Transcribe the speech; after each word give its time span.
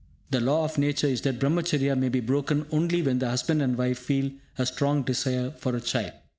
The 0.31 0.39
law 0.41 0.65
of 0.65 0.79
Nature 0.79 1.05
is 1.05 1.21
that 1.21 1.37
Brahmacharya 1.37 1.95
may 1.95 2.09
be 2.09 2.21
broken 2.21 2.65
only 2.71 3.03
when 3.03 3.19
the 3.19 3.29
husband 3.29 3.61
and 3.61 3.77
wife 3.77 3.99
feel 3.99 4.31
a 4.57 4.65
strong 4.65 5.03
desire 5.03 5.51
for 5.51 5.75
a 5.75 5.79
child. 5.81 6.13